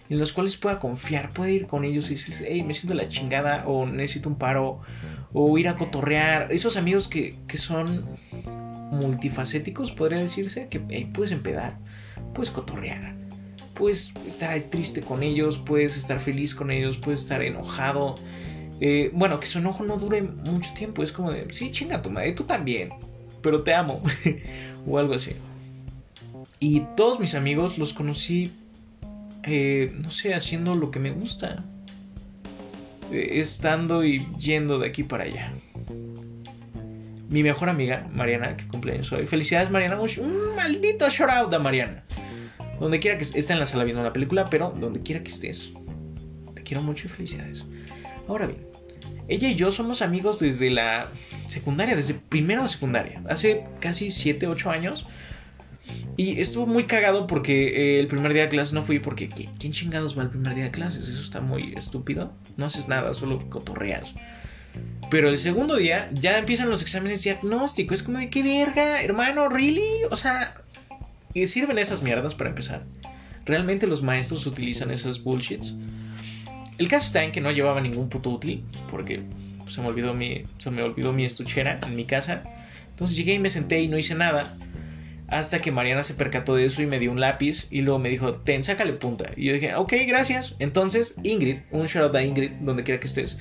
[0.08, 1.30] En los cuales pueda confiar.
[1.30, 3.64] Pueda ir con ellos y decirles, hey, me siento la chingada.
[3.66, 4.80] O necesito un paro.
[5.34, 6.50] O ir a cotorrear.
[6.50, 8.06] Esos amigos que, que son
[8.96, 11.78] multifacéticos, podría decirse, que puedes empedar,
[12.35, 13.14] puedes cotorrear,
[13.74, 18.16] puedes estar triste con ellos, puedes estar feliz con ellos, puedes estar enojado.
[18.80, 22.11] Eh, bueno, que su enojo no dure mucho tiempo, es como de, sí, chinga tu
[22.11, 22.90] madre, tú también,
[23.42, 24.02] pero te amo,
[24.87, 25.32] o algo así.
[26.59, 28.52] Y todos mis amigos los conocí,
[29.44, 31.64] eh, no sé, haciendo lo que me gusta,
[33.12, 35.52] eh, estando y yendo de aquí para allá
[37.28, 39.26] mi mejor amiga, Mariana, que cumpleaños hoy.
[39.26, 39.98] Felicidades, Mariana.
[39.98, 42.04] Un, maldito shout out a Mariana.
[42.78, 45.72] Donde quiera que esté en la sala viendo la película, pero donde quiera que estés.
[46.54, 47.64] Te quiero mucho y felicidades.
[48.28, 48.66] Ahora bien,
[49.28, 51.08] ella y yo somos amigos desde la
[51.48, 53.22] secundaria, desde primero de secundaria.
[53.28, 55.06] Hace casi 7, 8 años.
[56.16, 59.72] Y estuvo muy cagado porque eh, el primer día de clases no fui porque ¿quién
[59.72, 61.08] chingados va el primer día de clases?
[61.08, 62.32] Eso está muy estúpido.
[62.56, 64.14] No haces nada, solo cotorreas.
[65.10, 68.00] Pero el segundo día ya empiezan los exámenes diagnósticos.
[68.00, 69.82] Es como de qué verga, hermano, ¿really?
[70.10, 70.56] O sea,
[71.32, 72.82] ¿y sirven esas mierdas para empezar?
[73.44, 75.74] ¿Realmente los maestros utilizan esos bullshits?
[76.78, 79.22] El caso está en que no llevaba ningún puto útil, porque
[79.68, 82.42] se me olvidó mi, se me olvidó mi estuchera en mi casa.
[82.90, 84.56] Entonces llegué y me senté y no hice nada.
[85.28, 88.08] Hasta que Mariana se percató de eso y me dio un lápiz y luego me
[88.08, 89.30] dijo, ten, sácale punta.
[89.36, 90.54] Y yo dije, ok, gracias.
[90.58, 93.38] Entonces, Ingrid, un shout out a Ingrid, donde quiera que estés,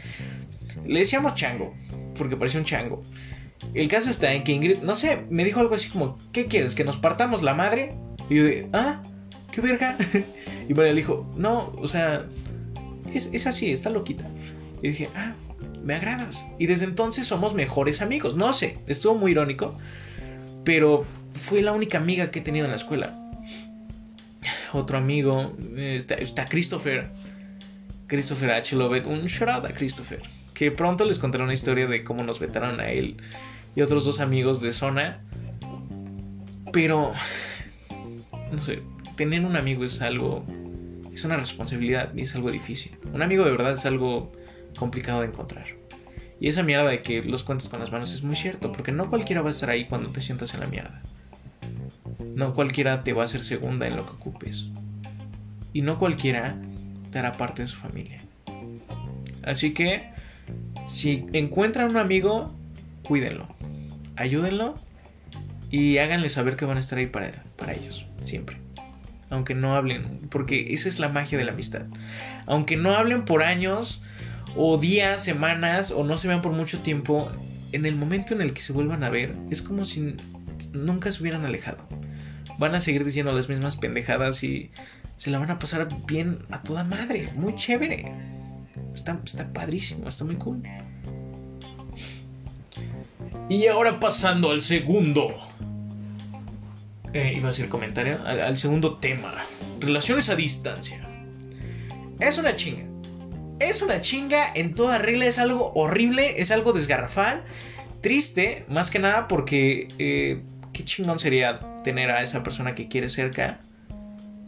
[0.88, 1.74] le decíamos chango,
[2.18, 3.04] porque parecía un chango.
[3.74, 6.76] El caso está en que Ingrid, no sé, me dijo algo así como, ¿qué quieres?
[6.76, 7.94] ¿Que nos partamos la madre?
[8.30, 9.02] Y yo dije, ah,
[9.52, 9.98] qué verga.
[10.70, 12.26] y María le dijo, no, o sea,
[13.14, 14.26] es, es así, está loquita.
[14.82, 15.34] Y dije, ah,
[15.84, 16.46] me agradas.
[16.60, 18.36] Y desde entonces somos mejores amigos.
[18.36, 19.78] No sé, estuvo muy irónico,
[20.64, 23.22] pero fue la única amiga que he tenido en la escuela.
[24.74, 27.10] Otro amigo, está, está Christopher.
[28.08, 28.76] Christopher H.
[28.76, 29.06] Lovett.
[29.06, 30.22] Un shout out a Christopher
[30.56, 33.18] que pronto les contaré una historia de cómo nos vetaron a él
[33.76, 35.20] y otros dos amigos de zona.
[36.72, 37.14] Pero,
[38.52, 38.82] no sé,
[39.16, 40.46] tener un amigo es algo,
[41.14, 42.98] es una responsabilidad y es algo difícil.
[43.14, 44.32] Un amigo de verdad es algo
[44.78, 45.66] complicado de encontrar.
[46.40, 49.10] Y esa mierda de que los cuentes con las manos es muy cierto, porque no
[49.10, 51.02] cualquiera va a estar ahí cuando te sientas en la mierda.
[52.34, 54.68] No cualquiera te va a hacer segunda en lo que ocupes.
[55.74, 56.58] Y no cualquiera
[57.12, 58.22] te hará parte de su familia.
[59.44, 60.15] Así que
[60.86, 62.54] Si encuentran un amigo,
[63.04, 63.48] cuídenlo,
[64.16, 64.76] ayúdenlo
[65.72, 68.58] y háganle saber que van a estar ahí para, para ellos, siempre.
[69.30, 71.86] Aunque no hablen, porque esa es la magia de la amistad.
[72.46, 74.02] Aunque no hablen por años,
[74.56, 77.32] o días, semanas, o no se vean por mucho tiempo,
[77.72, 80.16] en el momento en el que se vuelvan a ver, es como si
[80.72, 81.80] nunca se hubieran alejado.
[82.58, 84.72] Van a seguir diciendo las mismas pendejadas y
[85.18, 87.28] se la van a pasar bien a toda madre.
[87.36, 88.35] Muy chévere.
[88.96, 90.64] Está, está padrísimo, está muy cool.
[93.50, 95.34] Y ahora pasando al segundo.
[97.12, 98.26] Eh, iba a decir comentario.
[98.26, 99.34] Al, segundo tema.
[99.82, 101.06] Relaciones a distancia.
[102.22, 102.86] Es una chinga.
[103.60, 105.26] Es una chinga en toda regla.
[105.26, 106.42] Es algo horrible.
[106.42, 107.44] Es algo desgarrafal.
[108.02, 108.66] Triste.
[108.70, 109.90] Más que nada porque...
[110.00, 113.60] Eh, qué chingón sería tener a esa persona que quiere cerca.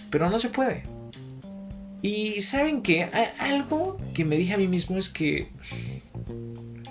[0.09, 0.83] Pero no se puede.
[2.01, 3.03] Y saben que
[3.39, 5.49] algo que me dije a mí mismo es que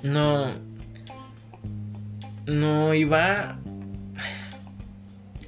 [0.02, 0.54] no
[2.46, 3.58] no iba...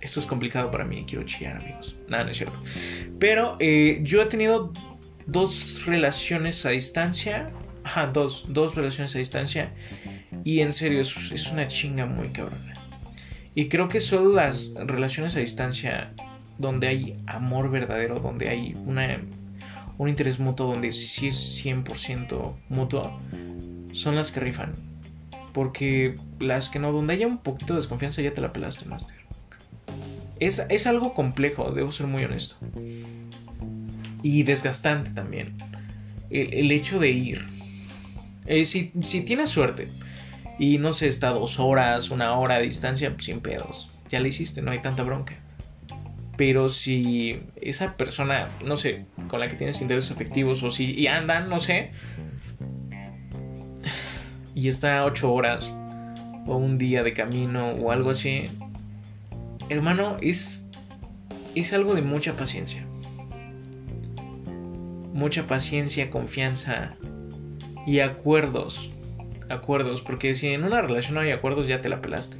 [0.00, 1.96] Esto es complicado para mí, quiero chillar amigos.
[2.08, 2.60] Nada, no es cierto.
[3.18, 4.72] Pero eh, yo he tenido
[5.26, 7.50] dos relaciones a distancia.
[7.84, 9.72] Ajá, dos, dos relaciones a distancia.
[10.44, 12.74] Y en serio, es, es una chinga muy cabrona.
[13.54, 16.14] Y creo que solo las relaciones a distancia
[16.58, 19.20] donde hay amor verdadero, donde hay una,
[19.98, 23.20] un interés mutuo, donde sí es 100% mutuo,
[23.92, 24.72] son las que rifan.
[25.52, 29.16] Porque las que no, donde haya un poquito de desconfianza ya te la pelaste, Master.
[30.38, 32.56] Es, es algo complejo, debo ser muy honesto.
[34.22, 35.56] Y desgastante también.
[36.30, 37.46] El, hecho de ir.
[38.46, 39.88] Eh, si, si, tienes suerte
[40.58, 43.90] y no sé, está dos horas, una hora de distancia, pues, sin pedos.
[44.10, 45.34] Ya la hiciste, no hay tanta bronca.
[46.38, 51.08] Pero si esa persona, no sé, con la que tienes intereses efectivos o si y
[51.08, 51.90] andan, no sé,
[54.54, 55.74] y está ocho horas
[56.46, 58.44] o un día de camino o algo así,
[59.68, 60.70] hermano, es,
[61.56, 62.86] es algo de mucha paciencia.
[65.12, 66.94] Mucha paciencia, confianza
[67.84, 68.92] y acuerdos.
[69.48, 72.38] Acuerdos, porque si en una relación no hay acuerdos ya te la pelaste.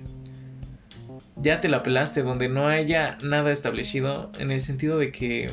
[1.42, 5.51] Ya te la pelaste donde no haya nada establecido en el sentido de que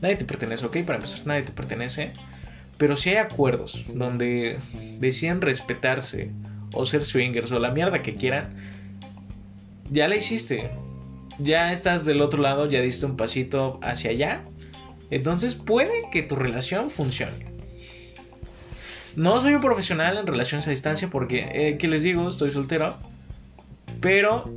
[0.00, 0.78] nadie te pertenece, ¿ok?
[0.86, 2.12] Para empezar, nadie te pertenece
[2.82, 4.58] pero si hay acuerdos donde
[4.98, 6.32] deciden respetarse
[6.74, 8.56] o ser swingers o la mierda que quieran,
[9.88, 10.68] ya la hiciste.
[11.38, 14.42] Ya estás del otro lado, ya diste un pasito hacia allá.
[15.10, 17.46] Entonces puede que tu relación funcione.
[19.14, 22.28] No soy un profesional en relaciones a distancia porque, eh, ¿qué les digo?
[22.28, 22.96] Estoy soltero.
[24.02, 24.52] Pero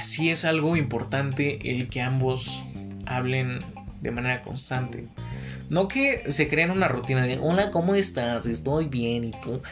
[0.00, 2.62] sí es algo importante el que ambos
[3.06, 3.58] hablen
[4.00, 5.08] de manera constante.
[5.70, 8.46] No que se creen una rutina de, hola, ¿cómo estás?
[8.46, 9.62] Estoy bien y tú.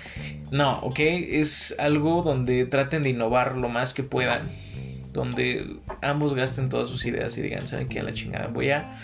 [0.51, 4.49] No, ok, es algo donde traten de innovar lo más que puedan.
[5.13, 8.01] Donde ambos gasten todas sus ideas y digan, ¿saben qué?
[8.01, 8.47] A la chingada.
[8.47, 8.99] Voy a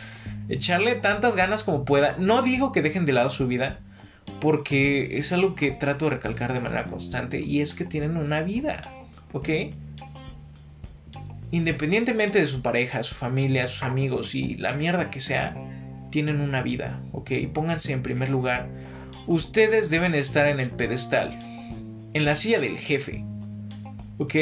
[0.48, 2.16] echarle tantas ganas como pueda.
[2.18, 3.80] No digo que dejen de lado su vida,
[4.40, 8.40] porque es algo que trato de recalcar de manera constante y es que tienen una
[8.40, 8.82] vida,
[9.32, 9.48] ¿ok?
[11.50, 15.56] Independientemente de su pareja, su familia, sus amigos y la mierda que sea,
[16.10, 17.30] tienen una vida, ¿ok?
[17.52, 18.68] Pónganse en primer lugar.
[19.26, 21.38] Ustedes deben estar en el pedestal,
[22.12, 23.24] en la silla del jefe,
[24.18, 24.34] ¿ok?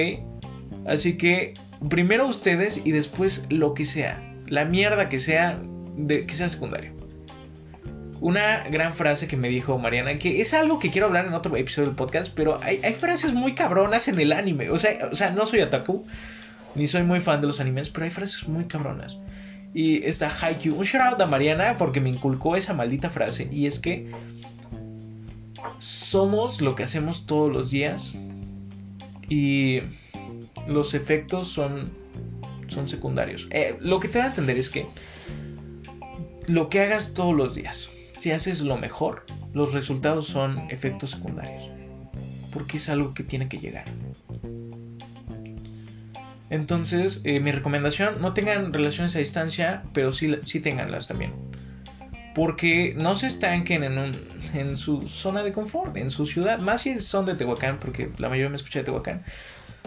[0.87, 1.55] Así que
[1.89, 5.61] primero ustedes y después lo que sea, la mierda que sea,
[6.09, 6.96] que sea secundario.
[8.21, 11.55] Una gran frase que me dijo Mariana, que es algo que quiero hablar en otro
[11.57, 14.71] episodio del podcast, pero hay, hay frases muy cabronas en el anime.
[14.71, 16.07] O sea, o sea, no soy otaku,
[16.75, 19.19] ni soy muy fan de los animes, pero hay frases muy cabronas.
[19.75, 20.75] Y está Haikyuu.
[20.75, 23.49] Un shout out a Mariana porque me inculcó esa maldita frase.
[23.53, 24.11] Y es que
[25.77, 28.15] somos lo que hacemos todos los días.
[29.29, 29.83] Y
[30.67, 31.91] los efectos son,
[32.69, 33.49] son secundarios.
[33.51, 34.87] Eh, lo que te da a entender es que
[36.47, 41.71] lo que hagas todos los días, si haces lo mejor, los resultados son efectos secundarios.
[42.53, 43.85] Porque es algo que tiene que llegar.
[46.49, 51.33] Entonces, eh, mi recomendación, no tengan relaciones a distancia, pero sí, sí tenganlas también.
[52.35, 54.13] Porque no se estanquen en, un,
[54.55, 56.59] en su zona de confort, en su ciudad.
[56.59, 59.25] Más si son de Tehuacán, porque la mayoría me escucha de Tehuacán.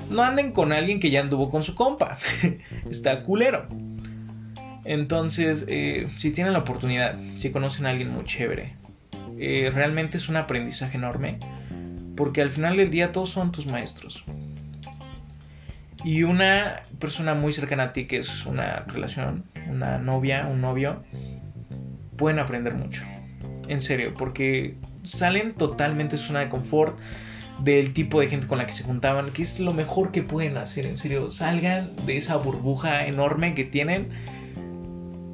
[0.10, 2.18] No anden con alguien que ya anduvo con su compa.
[2.89, 3.68] Está culero.
[4.90, 8.74] Entonces, eh, si tienen la oportunidad, si conocen a alguien muy chévere,
[9.38, 11.38] eh, realmente es un aprendizaje enorme.
[12.18, 14.26] Porque al final del día todos son tus maestros
[16.04, 21.04] y una persona muy cercana a ti que es una relación, una novia, un novio,
[22.18, 23.04] pueden aprender mucho.
[23.68, 26.98] En serio, porque salen totalmente de su zona de confort
[27.64, 30.58] del tipo de gente con la que se juntaban, que es lo mejor que pueden
[30.58, 34.10] hacer, en serio, salgan de esa burbuja enorme que tienen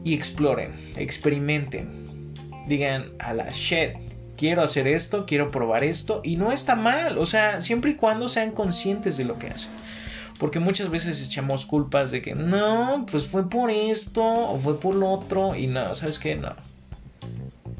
[0.05, 2.31] y exploren, experimenten,
[2.67, 3.89] digan a la shit,
[4.37, 8.29] quiero hacer esto, quiero probar esto y no está mal, o sea, siempre y cuando
[8.29, 9.71] sean conscientes de lo que hacen.
[10.37, 14.93] Porque muchas veces echamos culpas de que no, pues fue por esto o fue por
[14.93, 16.35] lo otro y no, ¿sabes qué?
[16.35, 16.53] No.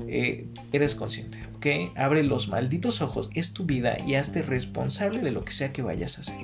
[0.08, 1.96] Eh, eres consciente, ¿ok?
[1.96, 5.84] Abre los malditos ojos, es tu vida y hazte responsable de lo que sea que
[5.84, 6.38] vayas a hacer,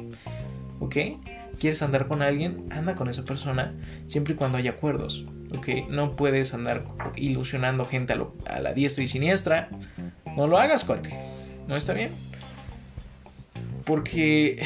[0.79, 0.95] ¿ok?
[1.61, 2.65] ¿Quieres andar con alguien?
[2.71, 3.75] Anda con esa persona
[4.07, 5.89] siempre y cuando haya acuerdos, ¿ok?
[5.91, 6.85] No puedes andar
[7.15, 9.69] ilusionando gente a, a la diestra y siniestra.
[10.35, 11.15] No lo hagas, cuate.
[11.67, 12.09] ¿No está bien?
[13.85, 14.65] Porque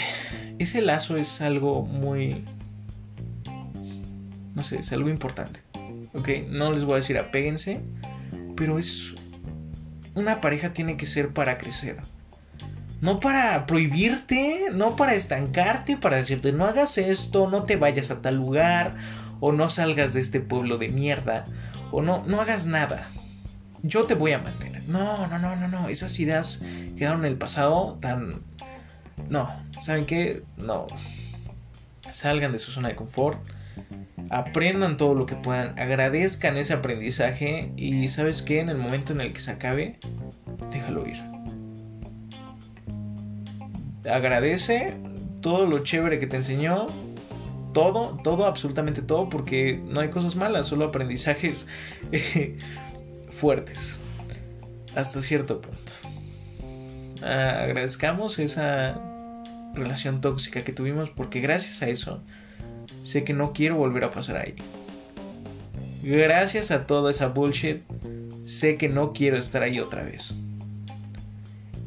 [0.58, 2.46] ese lazo es algo muy...
[4.56, 5.60] No sé, es algo importante.
[6.14, 6.30] ¿Ok?
[6.48, 7.82] No les voy a decir apéguense,
[8.56, 9.16] pero es...
[10.14, 11.98] Una pareja tiene que ser para crecer.
[13.06, 18.22] No para prohibirte, no para estancarte, para decirte no hagas esto, no te vayas a
[18.24, 18.96] tal lugar,
[19.40, 21.44] o no salgas de este pueblo de mierda,
[21.92, 23.10] o no, no hagas nada.
[23.84, 24.82] Yo te voy a mantener.
[24.88, 25.88] No, no, no, no, no.
[25.88, 26.64] Esas ideas
[26.98, 28.42] quedaron en el pasado tan
[29.30, 29.52] no,
[29.82, 30.42] ¿saben qué?
[30.58, 30.88] No.
[32.12, 33.40] Salgan de su zona de confort.
[34.30, 35.78] Aprendan todo lo que puedan.
[35.80, 37.72] Agradezcan ese aprendizaje.
[37.76, 38.60] Y sabes qué?
[38.60, 40.00] En el momento en el que se acabe,
[40.72, 41.35] déjalo ir.
[44.12, 44.94] Agradece
[45.42, 46.88] todo lo chévere que te enseñó.
[47.74, 49.30] Todo, todo, absolutamente todo.
[49.30, 51.68] Porque no hay cosas malas, solo aprendizajes
[53.30, 53.98] fuertes.
[54.96, 55.92] Hasta cierto punto.
[57.22, 59.00] agradezcamos esa
[59.74, 62.24] relación tóxica que tuvimos porque gracias a eso
[63.04, 64.56] sé que no quiero volver a pasar ahí.
[66.02, 67.82] Gracias a toda esa bullshit
[68.46, 70.34] sé que no quiero estar ahí otra vez.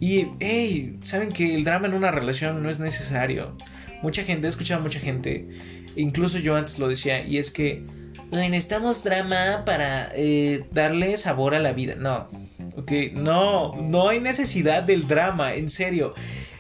[0.01, 3.57] Y, hey, saben que el drama en una relación no es necesario.
[4.03, 5.49] Mucha gente, he escuchado a mucha gente,
[5.97, 7.85] incluso yo antes lo decía, y es que
[8.31, 11.97] necesitamos drama para eh, darle sabor a la vida.
[11.97, 12.29] No,
[12.77, 16.15] ok, no, no hay necesidad del drama, en serio.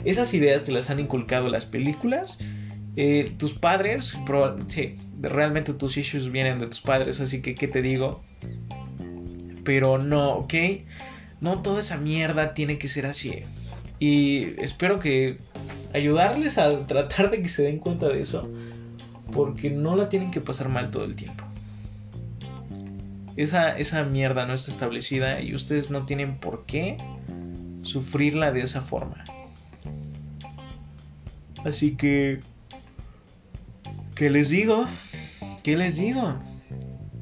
[0.04, 2.38] Esas ideas te las han inculcado las películas.
[2.96, 4.16] Eh, tus padres,
[4.66, 8.24] sí, realmente tus issues vienen de tus padres, así que, ¿qué te digo?
[9.64, 10.54] Pero no, ¿ok?
[11.40, 13.44] No toda esa mierda tiene que ser así.
[13.98, 15.38] Y espero que
[15.92, 18.48] ayudarles a tratar de que se den cuenta de eso,
[19.32, 21.44] porque no la tienen que pasar mal todo el tiempo.
[23.36, 26.96] Esa, esa mierda no está establecida y ustedes no tienen por qué
[27.82, 29.24] sufrirla de esa forma.
[31.64, 32.40] Así que...
[34.14, 34.86] ¿Qué les digo?
[35.62, 36.34] ¿Qué les digo?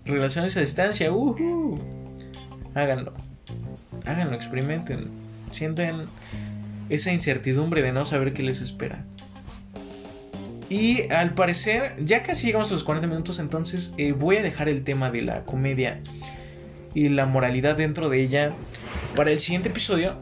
[0.07, 1.79] Relaciones a distancia, uh
[2.75, 3.13] háganlo.
[4.07, 5.09] Háganlo, experimenten.
[5.53, 6.05] Sienten
[6.89, 9.05] esa incertidumbre de no saber qué les espera.
[10.69, 14.69] Y al parecer, ya casi llegamos a los 40 minutos, entonces eh, voy a dejar
[14.69, 16.01] el tema de la comedia
[16.95, 18.53] y la moralidad dentro de ella
[19.15, 20.17] para el siguiente episodio.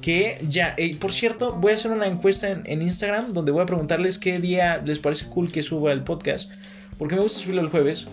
[0.00, 3.66] Que ya, eh, por cierto, voy a hacer una encuesta en, Instagram donde voy a
[3.66, 6.50] preguntarles qué día les parece cool que suba el podcast.
[6.98, 8.06] Porque me gusta subirlo el jueves.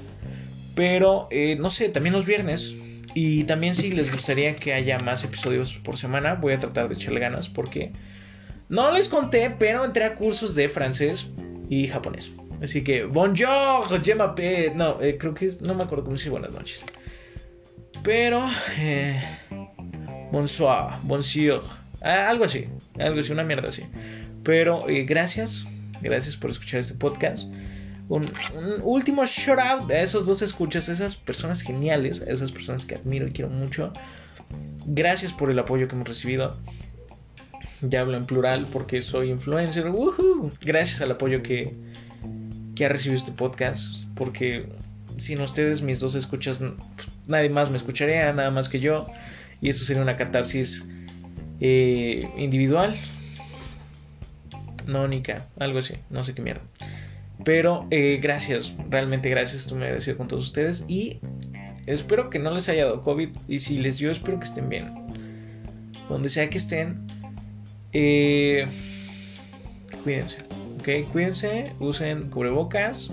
[0.75, 2.75] Pero, eh, no sé, también los viernes.
[3.13, 6.95] Y también si les gustaría que haya más episodios por semana, voy a tratar de
[6.95, 7.91] echarle ganas porque...
[8.69, 11.27] No les conté, pero entré a cursos de francés
[11.69, 12.31] y japonés.
[12.61, 14.75] Así que, bonjour, je m'appelle...
[14.75, 15.49] No, eh, creo que.
[15.61, 16.83] No me acuerdo cómo dice buenas noches.
[18.03, 18.47] Pero...
[20.31, 21.63] bonsoir, bonjour.
[22.01, 22.67] Ah, algo así,
[22.99, 23.83] algo así, una mierda así.
[24.43, 25.65] Pero eh, gracias,
[26.01, 27.51] gracias por escuchar este podcast.
[28.09, 28.25] Un,
[28.81, 32.95] último shout out a esos dos escuchas, a esas personas geniales, a esas personas que
[32.95, 33.93] admiro y quiero mucho.
[34.87, 36.57] Gracias por el apoyo que hemos recibido.
[37.81, 39.85] Ya hablo en plural porque soy influencer.
[40.61, 41.75] Gracias al apoyo que,
[42.75, 44.03] que ha recibido este podcast.
[44.15, 44.67] Porque
[45.17, 46.59] sin ustedes, mis dos escuchas,
[47.27, 49.05] nadie más me escucharía, nada más que yo.
[49.61, 50.87] Y esto sería una catarsis
[51.59, 52.95] eh, individual.
[54.87, 55.07] No,
[55.59, 56.63] algo así, no sé qué mierda.
[57.43, 61.19] Pero eh, gracias, realmente gracias, estoy muy agradecido con todos ustedes y
[61.85, 64.93] espero que no les haya dado COVID y si les dio espero que estén bien.
[66.09, 67.05] Donde sea que estén,
[67.93, 68.65] eh,
[70.03, 70.39] cuídense,
[70.79, 71.11] ¿ok?
[71.11, 73.11] Cuídense, usen cubrebocas,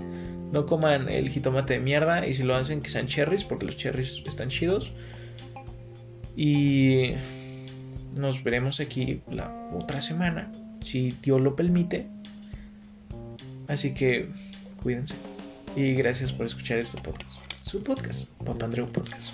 [0.51, 3.77] no coman el jitomate de mierda y si lo hacen que sean cherries porque los
[3.77, 4.93] cherries están chidos.
[6.35, 7.13] Y
[8.19, 10.51] nos veremos aquí la otra semana,
[10.81, 12.07] si Dios lo permite.
[13.67, 14.27] Así que
[14.81, 15.15] cuídense.
[15.75, 17.37] Y gracias por escuchar este podcast.
[17.61, 19.33] Su podcast, Papandreu Podcast.